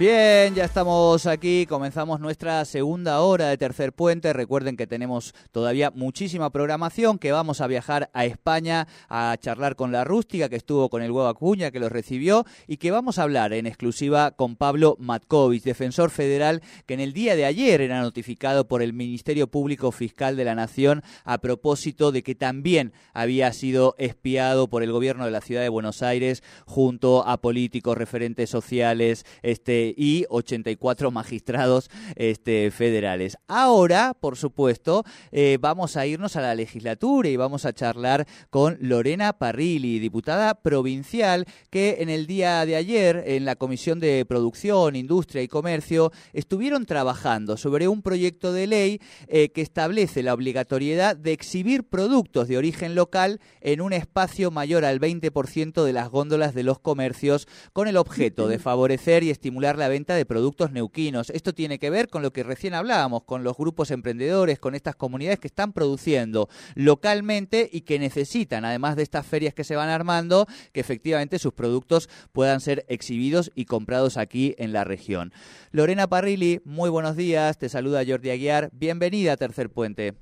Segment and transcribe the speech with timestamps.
[0.00, 4.32] Bien, ya estamos aquí, comenzamos nuestra segunda hora de Tercer Puente.
[4.32, 9.92] Recuerden que tenemos todavía muchísima programación, que vamos a viajar a España a charlar con
[9.92, 13.24] la rústica que estuvo con el huevo Acuña, que los recibió, y que vamos a
[13.24, 18.00] hablar en exclusiva con Pablo Matkovich, defensor federal, que en el día de ayer era
[18.00, 23.52] notificado por el Ministerio Público Fiscal de la Nación a propósito de que también había
[23.52, 28.48] sido espiado por el gobierno de la ciudad de Buenos Aires junto a políticos, referentes
[28.48, 33.36] sociales, este y 84 magistrados este, federales.
[33.48, 38.78] Ahora, por supuesto, eh, vamos a irnos a la legislatura y vamos a charlar con
[38.80, 44.96] Lorena Parrilli, diputada provincial, que en el día de ayer en la Comisión de Producción,
[44.96, 51.16] Industria y Comercio estuvieron trabajando sobre un proyecto de ley eh, que establece la obligatoriedad
[51.16, 56.54] de exhibir productos de origen local en un espacio mayor al 20% de las góndolas
[56.54, 61.30] de los comercios con el objeto de favorecer y estimular la venta de productos neuquinos.
[61.30, 64.94] Esto tiene que ver con lo que recién hablábamos, con los grupos emprendedores, con estas
[64.94, 69.88] comunidades que están produciendo localmente y que necesitan, además de estas ferias que se van
[69.88, 75.32] armando, que efectivamente sus productos puedan ser exhibidos y comprados aquí en la región.
[75.72, 80.14] Lorena Parrilli, muy buenos días, te saluda Jordi Aguiar, bienvenida a Tercer Puente.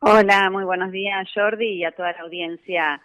[0.00, 3.00] Hola, muy buenos días Jordi y a toda la audiencia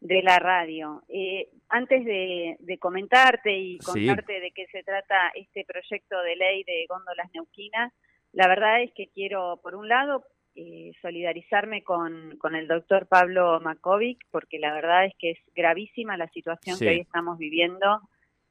[0.00, 1.02] de la radio.
[1.08, 6.86] Eh, antes de, comentarte y contarte de qué se trata este proyecto de ley de
[6.88, 7.92] góndolas neuquinas,
[8.32, 13.60] la verdad es que quiero, por un lado, eh, solidarizarme con, con, el doctor Pablo
[13.60, 18.00] Makovic, porque la verdad es que es gravísima la situación que hoy estamos viviendo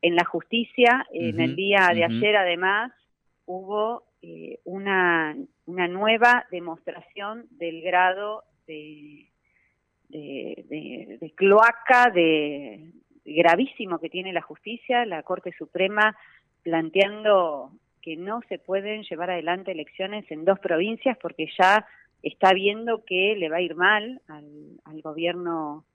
[0.01, 1.05] en la justicia.
[1.11, 2.93] en el día de ayer, además,
[3.45, 5.35] hubo eh, una,
[5.65, 9.28] una nueva demostración del grado de,
[10.09, 12.91] de, de cloaca, de,
[13.25, 16.15] gravísimo que tiene la justicia, la Corte Suprema
[16.63, 17.71] planteando
[18.01, 21.85] que no se pueden llevar adelante elecciones en dos provincias porque ya
[22.23, 25.85] está viendo que le va a ir mal al, gobierno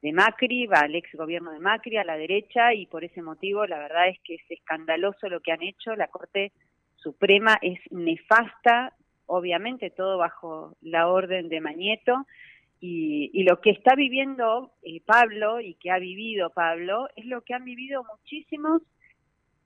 [0.00, 3.66] de Macri, va al ex gobierno de Macri, a la derecha, y por ese motivo
[3.66, 5.94] la verdad es que es escandaloso lo que han hecho.
[5.96, 6.52] La Corte
[6.96, 8.94] Suprema es nefasta,
[9.26, 12.26] obviamente todo bajo la orden de Mañeto,
[12.80, 17.54] y, lo que está viviendo eh, Pablo y que ha vivido Pablo es lo que
[17.54, 18.82] han vivido muchísimos,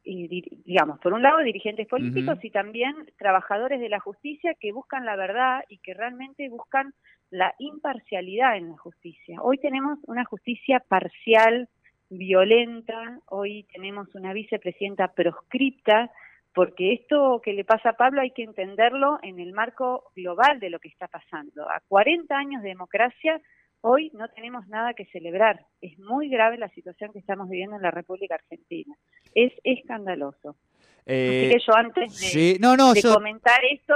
[0.05, 5.17] digamos, por un lado dirigentes políticos y también trabajadores de la justicia que buscan la
[5.17, 6.93] verdad y que realmente buscan
[7.31, 9.41] la imparcialidad en la justicia.
[9.41, 11.69] Hoy tenemos una justicia parcial,
[12.11, 16.11] violenta, hoy tenemos una vicepresidenta proscripta,
[16.55, 20.71] porque esto que le pasa a Pablo hay que entenderlo en el marco global de
[20.71, 21.69] lo que está pasando.
[21.69, 23.41] A 40 años de democracia,
[23.81, 25.65] hoy no tenemos nada que celebrar.
[25.81, 28.95] Es muy grave la situación que estamos viviendo en la República Argentina.
[29.35, 30.57] Es escandaloso.
[31.07, 33.95] Eh, Así que yo antes de, comentar esto,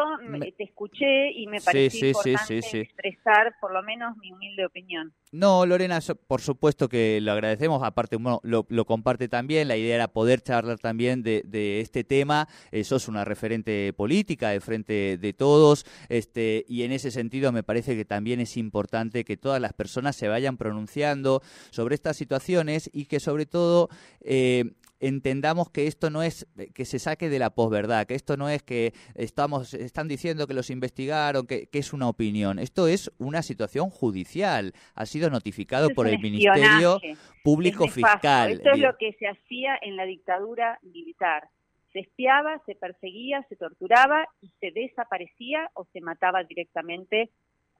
[0.56, 5.12] te escuché y me pareció importante expresar por lo menos mi humilde opinión.
[5.33, 7.83] No, Lorena, por supuesto que lo agradecemos.
[7.83, 9.69] Aparte, uno lo, comparte también.
[9.69, 12.49] La idea era poder charlar también de, este tema.
[12.72, 15.84] Eh, sos una referente política de frente de todos.
[16.09, 20.17] Este, y en ese sentido me parece que también es importante que todas las personas
[20.17, 23.88] se vayan pronunciando sobre estas situaciones y que sobre todo
[24.21, 28.49] eh, entendamos que esto no es que se saque de la posverdad, que esto no
[28.49, 32.59] es que estamos están diciendo que los investigaron, que, es una opinión.
[32.59, 34.73] Esto es una situación judicial.
[34.95, 37.01] Ha sido notificado por el Ministerio
[37.45, 38.53] Público Fiscal.
[38.53, 41.49] Esto es lo que se hacía en la dictadura militar.
[41.93, 47.31] Se espiaba, se perseguía, se torturaba y se desaparecía o se mataba directamente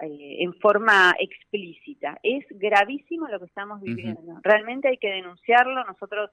[0.01, 2.19] eh, en forma explícita.
[2.23, 4.41] Es gravísimo lo que estamos viviendo.
[4.43, 5.85] Realmente hay que denunciarlo.
[5.85, 6.31] Nosotros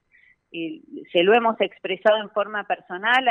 [1.12, 3.26] se lo hemos expresado en forma personal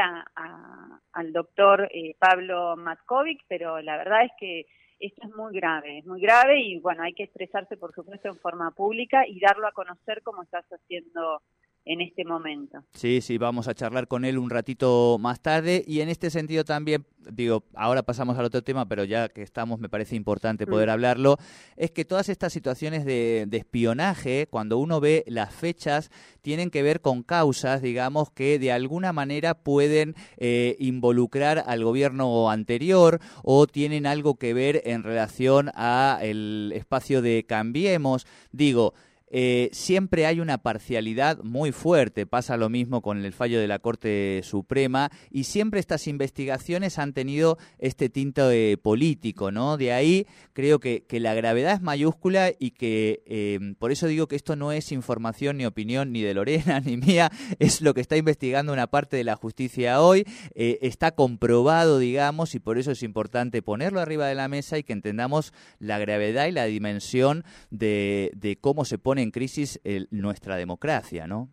[1.12, 4.66] al doctor eh, Pablo Matkovic, pero la verdad es que
[4.98, 8.36] esto es muy grave, es muy grave y bueno, hay que expresarse por supuesto en
[8.36, 11.42] forma pública y darlo a conocer como estás haciendo
[11.84, 12.84] en este momento.
[12.92, 16.64] Sí, sí, vamos a charlar con él un ratito más tarde y en este sentido
[16.64, 20.88] también, digo, ahora pasamos al otro tema, pero ya que estamos me parece importante poder
[20.88, 20.92] mm.
[20.92, 21.36] hablarlo,
[21.76, 27.00] es que todas estas situaciones de, espionaje, cuando uno ve las fechas, tienen que ver
[27.00, 34.06] con causas, digamos, que de alguna manera pueden eh, involucrar al gobierno anterior o tienen
[34.06, 38.26] algo que ver en relación a el espacio de Cambiemos.
[38.52, 38.94] Digo,
[39.34, 42.26] eh, siempre hay una parcialidad muy fuerte.
[42.26, 47.14] Pasa lo mismo con el fallo de la Corte Suprema y siempre estas investigaciones han
[47.14, 49.78] tenido este tinte político, ¿no?
[49.78, 54.26] De ahí creo que, que, la gravedad es mayúscula y que em, por eso digo
[54.26, 58.02] que esto no es información ni opinión ni de Lorena ni mía, es lo que
[58.02, 60.26] está investigando una parte de la justicia hoy.
[60.54, 64.82] Eh, está comprobado, digamos, y por eso es importante ponerlo arriba de la mesa y
[64.82, 69.80] que entendamos la gravedad y la dimensión de, de cómo se pone en crisis
[70.10, 71.48] nuestra democracia, ¿no?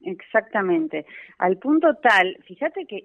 [0.00, 1.06] Exactamente.
[1.38, 3.04] Al punto tal, fíjate que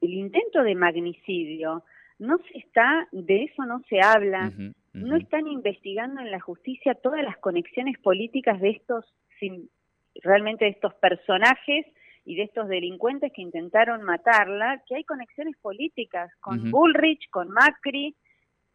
[0.00, 1.84] el intento de magnicidio
[2.18, 4.50] no se está, de eso no se habla,
[4.92, 9.04] no están investigando en la justicia todas las conexiones políticas de estos,
[10.22, 11.86] realmente de estos personajes
[12.24, 18.16] y de estos delincuentes que intentaron matarla, que hay conexiones políticas con Bullrich, con Macri,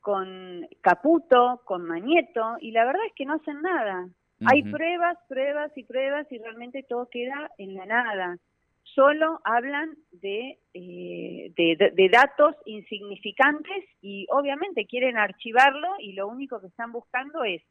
[0.04, 4.10] con Caputo, con Mañeto, y la verdad es que no hacen nada.
[4.46, 8.38] Hay pruebas, pruebas y pruebas y realmente todo queda en la nada.
[8.84, 16.68] Solo hablan de, eh, de, datos insignificantes y obviamente quieren archivarlo y lo único que
[16.68, 17.64] están buscando es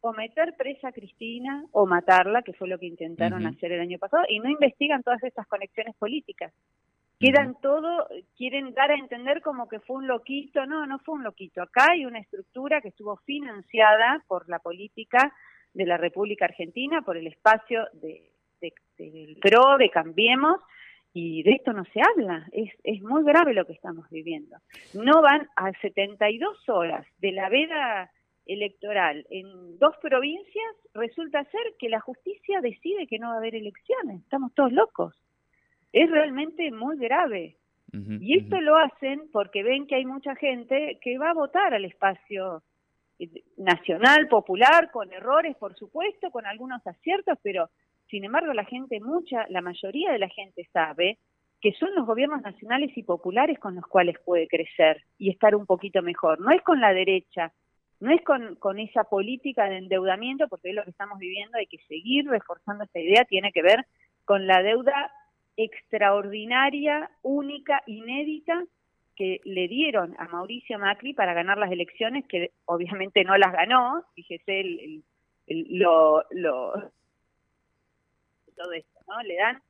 [0.00, 3.98] o meter presa a Cristina o matarla, que fue lo que intentaron hacer el año
[3.98, 6.52] pasado, y no investigan todas estas conexiones políticas
[7.18, 11.24] quedan todo, quieren dar a entender como que fue un loquito, no, no fue un
[11.24, 15.32] loquito, acá hay una estructura que estuvo financiada por la política
[15.72, 18.30] de la República Argentina, por el espacio de,
[18.98, 20.60] del PRO, de Cambiemos,
[21.16, 24.56] y de esto no se habla, es, es muy grave lo que estamos viviendo.
[24.94, 28.10] No van a 72 horas de la veda
[28.46, 33.54] electoral en dos provincias, resulta ser que la justicia decide que no va a haber
[33.54, 35.14] elecciones, estamos todos locos
[35.94, 37.56] es realmente muy grave.
[37.92, 41.84] y esto lo hacen porque ven que hay mucha gente que va a votar al
[41.84, 42.64] espacio
[43.20, 47.70] eh, nacional, popular, con errores, por supuesto, con algunos aciertos, pero
[48.10, 51.18] sin embargo la gente, mucha, la mayoría de la gente sabe
[51.60, 55.64] que son los gobiernos nacionales y populares con los cuales puede crecer y estar un
[55.64, 56.40] poquito mejor.
[56.40, 57.52] No es con la derecha,
[58.00, 61.68] no es con, con esa política de endeudamiento, porque es lo que estamos viviendo, hay
[61.68, 63.86] que seguir reforzando esta idea, tiene que ver
[64.24, 65.12] con la deuda
[65.56, 68.64] extraordinaria, única, inédita
[69.16, 74.04] que le dieron a Mauricio Macri para ganar las elecciones, que obviamente no las ganó,
[74.14, 75.04] fíjese el,
[75.46, 76.72] lo, lo,
[78.56, 79.22] todo esto, ¿no?
[79.22, 79.62] Le dan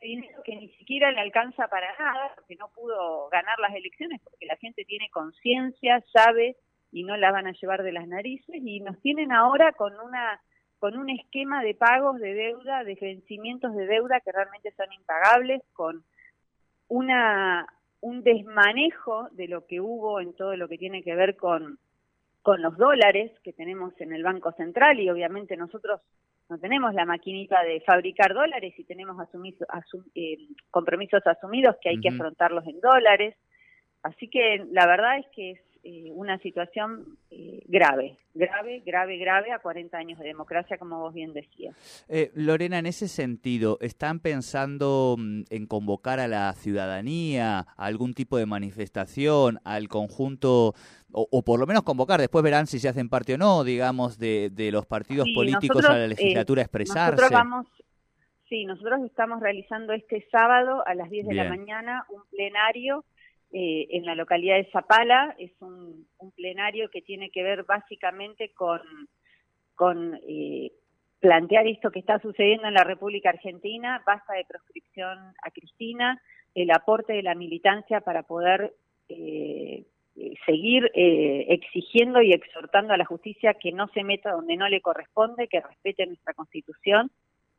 [0.00, 4.46] dinero que ni siquiera le alcanza para nada, porque no pudo ganar las elecciones, porque
[4.46, 6.56] la gente tiene conciencia, sabe
[6.92, 10.40] y no la van a llevar de las narices, y nos tienen ahora con una
[10.80, 15.62] con un esquema de pagos de deuda, de vencimientos de deuda que realmente son impagables,
[15.72, 16.02] con
[16.88, 17.66] una
[18.00, 21.78] un desmanejo de lo que hubo en todo lo que tiene que ver con,
[22.42, 26.00] con los dólares que tenemos en el Banco Central y obviamente nosotros
[26.48, 29.16] no tenemos la maquinita de fabricar dólares y tenemos
[30.14, 30.38] eh,
[30.70, 33.36] compromisos asumidos que hay que afrontarlos en dólares.
[34.02, 39.50] Así que la verdad es que es eh, una situación eh, grave, grave, grave, grave
[39.50, 41.74] a 40 años de democracia, como vos bien decías.
[42.06, 48.12] Eh, Lorena, en ese sentido, ¿están pensando mm, en convocar a la ciudadanía a algún
[48.12, 50.74] tipo de manifestación, al conjunto,
[51.12, 54.50] o, por lo menos convocar, después verán si se hacen parte o no, digamos, de,
[54.70, 57.22] los partidos políticos a la legislatura expresarse?
[57.22, 57.66] Nosotros vamos,
[58.50, 63.04] sí, nosotros estamos realizando este sábado a las 10 de la mañana un plenario
[63.52, 65.34] eh, en la localidad de Zapala.
[65.38, 68.80] Es un, plenario que tiene que ver básicamente con,
[69.74, 70.70] con eh,
[71.18, 76.22] plantear esto que está sucediendo en la República Argentina, basta de proscripción a Cristina,
[76.54, 78.74] el aporte de la militancia para poder
[79.08, 79.84] eh,
[80.46, 85.48] seguir exigiendo y exhortando a la justicia que no se meta donde no le corresponde,
[85.48, 87.10] que respete nuestra constitución.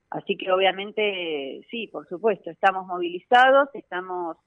[0.09, 4.37] Así que obviamente, sí, por supuesto, estamos movilizados, estamos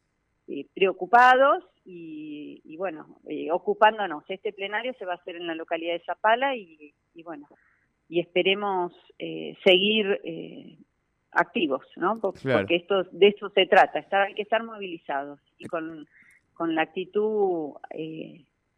[0.47, 4.25] eh, preocupados y, bueno, eh, ocupándonos.
[4.29, 7.47] Este plenario se va a hacer en la localidad de Zapala y, bueno,
[8.09, 10.21] y esperemos eh, seguir
[11.33, 12.21] activos, ¿no?
[12.21, 16.07] Porque esto, de eso se trata, estar, hay que estar movilizados y con,
[16.53, 17.73] con la actitud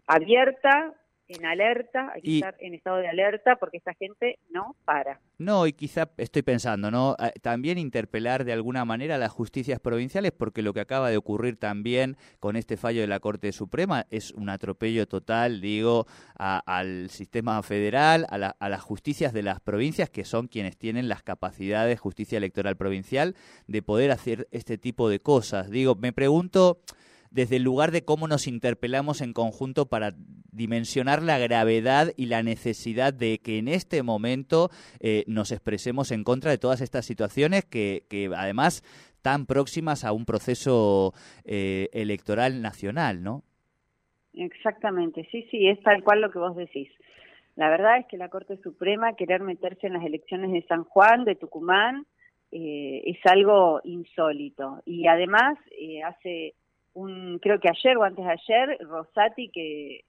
[0.07, 0.95] abierta
[1.28, 5.21] en alerta, hay que estar en estado de alerta porque esta gente no para.
[5.38, 7.16] No, y quizá estoy pensando, ¿no?
[7.18, 11.16] Ah, también interpelar de alguna manera a las justicias provinciales porque lo que acaba de
[11.16, 16.06] ocurrir también con este fallo de la Corte Suprema es un atropello total, digo,
[16.37, 21.23] al sistema federal, a, a las justicias de las provincias que son quienes tienen las
[21.23, 23.35] capacidades, justicia electoral provincial,
[23.66, 25.71] de poder hacer este tipo de cosas.
[25.71, 26.80] Digo, me pregunto
[27.37, 30.14] desde el lugar de cómo nos interpelamos en conjunto para
[30.52, 36.25] dimensionar la gravedad y la necesidad de que en este momento eh, nos expresemos en
[36.25, 38.83] contra de todas estas situaciones que, que además
[39.21, 41.12] tan próximas a un proceso
[41.45, 43.43] eh, electoral nacional, ¿no?
[44.33, 46.88] Exactamente, sí, sí, es tal cual lo que vos decís.
[47.55, 51.25] La verdad es que la Corte Suprema querer meterse en las elecciones de San Juan,
[51.25, 52.07] de Tucumán,
[52.50, 54.81] eh, es algo insólito.
[54.87, 55.59] Y además,
[56.07, 56.55] hace
[56.97, 60.05] un, creo que ayer o antes de ayer, Rosati que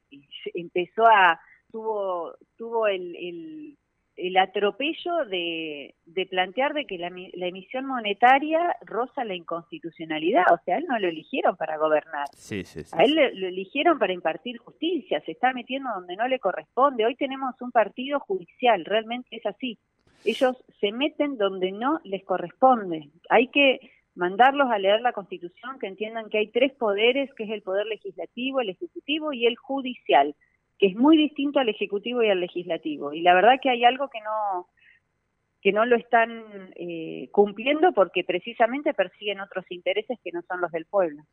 [0.53, 1.39] empezó a,
[1.69, 3.77] tuvo, tuvo el, el,
[4.15, 10.59] el atropello de, de, plantear de que la, la, emisión monetaria roza la inconstitucionalidad, o
[10.63, 14.13] sea, a él no lo eligieron para gobernar, sí, sí, a él lo eligieron para
[14.13, 19.35] impartir justicia, se está metiendo donde no le corresponde, hoy tenemos un partido judicial, realmente
[19.35, 19.77] es así,
[20.23, 25.87] ellos se meten donde no les corresponde, hay que mandarlos a leer la Constitución, que
[25.87, 30.35] entiendan que hay tres poderes, que es el poder legislativo, el ejecutivo y el judicial,
[30.79, 33.13] que es muy distinto al ejecutivo y al legislativo.
[33.13, 34.67] Y la verdad que hay algo que no
[35.61, 40.71] que no lo están eh, cumpliendo porque precisamente persiguen otros intereses que no son los
[40.71, 41.23] del pueblo.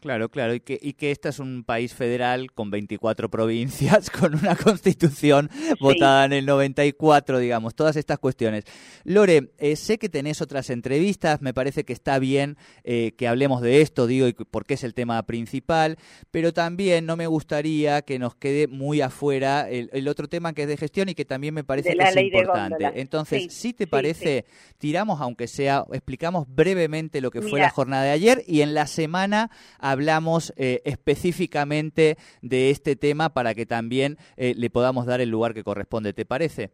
[0.00, 4.34] Claro, claro, y que, y que este es un país federal con 24 provincias, con
[4.34, 5.50] una constitución
[5.80, 8.64] votada en el 94, digamos, todas estas cuestiones.
[9.04, 13.62] Lore, eh, sé que tenés otras entrevistas, me parece que está bien eh, que hablemos
[13.62, 15.96] de esto, digo, porque es el tema principal,
[16.30, 20.68] pero también no me gustaría que nos quede muy afuera el, otro tema que es
[20.68, 22.92] de gestión y que también me parece que es importante.
[22.96, 24.44] Entonces, si te parece,
[24.78, 28.86] tiramos, aunque sea, explicamos brevemente lo que fue la jornada de ayer y en la
[28.86, 29.50] semana
[29.90, 35.54] hablamos eh, específicamente de este tema para que también eh, le podamos dar el lugar
[35.54, 36.12] que corresponde.
[36.12, 36.70] ¿Te parece?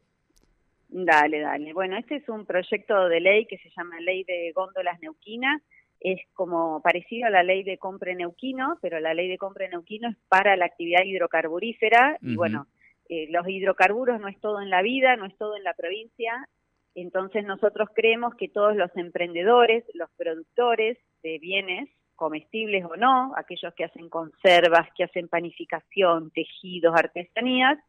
[0.88, 1.72] Dale, dale.
[1.72, 5.60] Bueno, este es un proyecto de ley que se llama Ley de Góndolas Neuquina.
[6.00, 10.10] Es como parecido a la ley de compra neuquino, pero la ley de compra neuquino
[10.10, 12.18] es para la actividad hidrocarburífera.
[12.20, 12.66] Y bueno,
[13.08, 16.48] eh, los hidrocarburos no es todo en la vida, no es todo en la provincia.
[16.94, 21.88] Entonces nosotros creemos que todos los emprendedores, los productores de bienes
[22.22, 27.80] comestibles o no, aquellos que hacen conservas, que hacen panificación, tejidos, artesanías,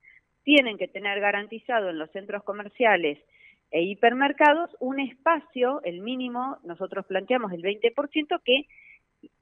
[0.41, 3.19] tienen que tener garantizado en los centros comerciales
[3.69, 8.65] e hipermercados un espacio, el mínimo, nosotros planteamos el 20%, que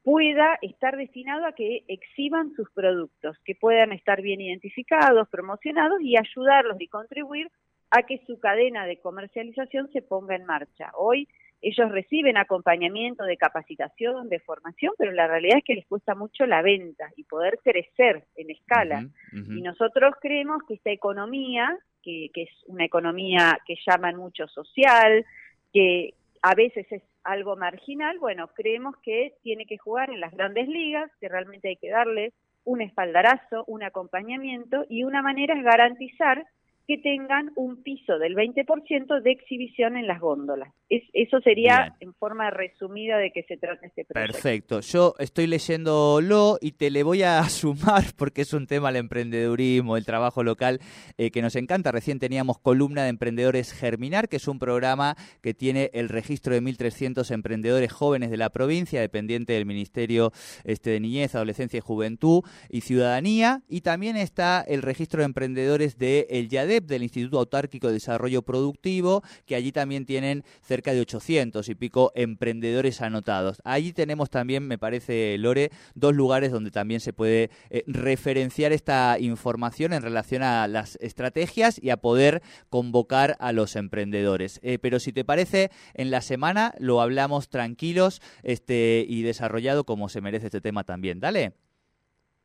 [0.03, 6.17] pueda estar destinado a que exhiban sus productos, que puedan estar bien identificados, promocionados y
[6.17, 7.49] ayudarlos y contribuir
[7.91, 10.91] a que su cadena de comercialización se ponga en marcha.
[10.97, 11.29] Hoy
[11.61, 16.45] ellos reciben acompañamiento de capacitación, de formación, pero la realidad es que les cuesta mucho
[16.45, 19.07] la venta y poder crecer en escala.
[19.31, 25.23] Y nosotros creemos que esta economía, que, que, es una economía que llaman mucho social,
[25.71, 30.67] que a veces es algo marginal, bueno, creemos que tiene que jugar en las grandes
[30.67, 36.45] ligas, que realmente hay que darle un espaldarazo, un acompañamiento y una manera es garantizar
[36.91, 40.73] que tengan un piso del 20% de exhibición en las góndolas.
[40.89, 44.33] Es, eso sería en forma resumida de qué se trata este proyecto.
[44.33, 44.81] Perfecto.
[44.81, 49.95] Yo estoy leyéndolo y te le voy a sumar porque es un tema el emprendedurismo,
[49.95, 50.81] el trabajo local
[51.17, 51.93] eh, que nos encanta.
[51.93, 56.61] Recién teníamos columna de emprendedores Germinar, que es un programa que tiene el registro de
[56.61, 60.33] 1.300 emprendedores jóvenes de la provincia, dependiente del Ministerio
[60.65, 63.61] este, de Niñez, Adolescencia y Juventud y Ciudadanía.
[63.69, 66.49] Y también está el registro de emprendedores de El
[66.87, 72.11] Del Instituto Autárquico de Desarrollo Productivo, que allí también tienen cerca de 800 y pico
[72.15, 73.61] emprendedores anotados.
[73.63, 79.17] Allí tenemos también, me parece, Lore, dos lugares donde también se puede eh, referenciar esta
[79.19, 84.59] información en relación a las estrategias y a poder convocar a los emprendedores.
[84.63, 90.09] Eh, pero si te parece, en la semana lo hablamos tranquilos este, y desarrollado como
[90.09, 91.19] se merece este tema también.
[91.19, 91.53] Dale.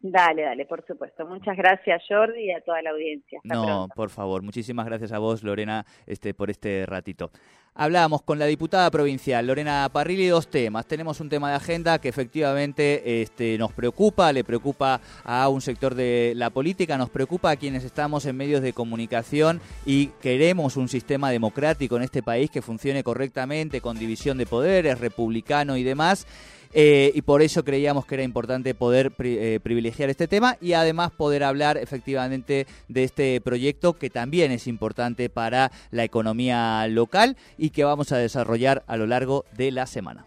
[0.00, 1.26] Dale, dale, por supuesto.
[1.26, 3.40] Muchas gracias, Jordi, y a toda la audiencia.
[3.44, 4.42] no, por favor.
[4.42, 7.30] Muchísimas gracias a vos, Lorena, este, por este ratito.
[7.78, 10.86] Hablábamos con la diputada provincial Lorena Parrilli dos temas.
[10.86, 15.94] Tenemos un tema de agenda que efectivamente este, nos preocupa, le preocupa a un sector
[15.94, 20.88] de la política, nos preocupa a quienes estamos en medios de comunicación y queremos un
[20.88, 26.26] sistema democrático en este país que funcione correctamente, con división de poderes, republicano y demás.
[26.78, 31.11] Eh, y por eso creíamos que era importante poder eh, privilegiar este tema y además
[31.11, 37.71] poder hablar efectivamente de este proyecto que también es importante para la economía local y
[37.71, 40.26] que vamos a desarrollar a lo largo de la semana.